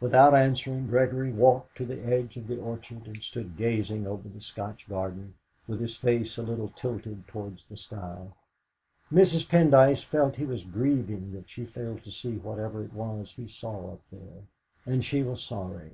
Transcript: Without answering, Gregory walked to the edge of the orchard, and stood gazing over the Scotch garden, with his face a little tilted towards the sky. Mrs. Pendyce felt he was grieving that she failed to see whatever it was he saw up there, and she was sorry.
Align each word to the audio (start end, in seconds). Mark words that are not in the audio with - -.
Without 0.00 0.34
answering, 0.34 0.88
Gregory 0.88 1.30
walked 1.32 1.76
to 1.76 1.86
the 1.86 2.04
edge 2.04 2.36
of 2.36 2.48
the 2.48 2.58
orchard, 2.58 3.06
and 3.06 3.22
stood 3.22 3.56
gazing 3.56 4.08
over 4.08 4.28
the 4.28 4.40
Scotch 4.40 4.88
garden, 4.88 5.34
with 5.68 5.78
his 5.80 5.96
face 5.96 6.36
a 6.36 6.42
little 6.42 6.70
tilted 6.70 7.28
towards 7.28 7.64
the 7.66 7.76
sky. 7.76 8.32
Mrs. 9.12 9.46
Pendyce 9.46 10.02
felt 10.02 10.34
he 10.34 10.44
was 10.46 10.64
grieving 10.64 11.32
that 11.32 11.48
she 11.48 11.64
failed 11.64 12.02
to 12.02 12.10
see 12.10 12.38
whatever 12.38 12.82
it 12.82 12.92
was 12.92 13.34
he 13.36 13.46
saw 13.46 13.92
up 13.92 14.00
there, 14.10 14.48
and 14.84 15.04
she 15.04 15.22
was 15.22 15.40
sorry. 15.44 15.92